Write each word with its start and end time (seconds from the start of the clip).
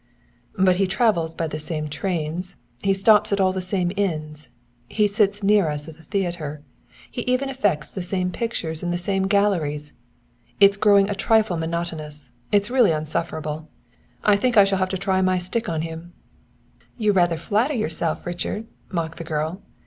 "But 0.57 0.77
he 0.77 0.87
travels 0.87 1.35
by 1.35 1.45
the 1.45 1.59
same 1.59 1.87
trains; 1.87 2.57
he 2.81 2.91
stops 2.91 3.31
at 3.31 3.37
the 3.37 3.61
same 3.61 3.91
inns; 3.95 4.49
he 4.89 5.05
sits 5.05 5.43
near 5.43 5.69
us 5.69 5.87
at 5.87 5.95
the 5.95 6.01
theater 6.01 6.63
he 7.11 7.21
even 7.31 7.49
affects 7.49 7.91
the 7.91 8.01
same 8.01 8.31
pictures 8.31 8.81
in 8.81 8.89
the 8.89 8.97
same 8.97 9.27
galleries! 9.27 9.93
It's 10.59 10.75
growing 10.75 11.07
a 11.07 11.13
trifle 11.13 11.55
monotonous; 11.55 12.31
it's 12.51 12.71
really 12.71 12.89
insufferable. 12.89 13.69
I 14.23 14.37
think 14.37 14.57
I 14.57 14.63
shall 14.63 14.79
have 14.79 14.89
to 14.89 14.97
try 14.97 15.21
my 15.21 15.37
stick 15.37 15.69
on 15.69 15.83
him." 15.83 16.13
"You 16.97 17.13
flatter 17.13 17.75
yourself, 17.75 18.25
Richard," 18.25 18.65
mocked 18.91 19.19
the 19.19 19.23
girl. 19.23 19.61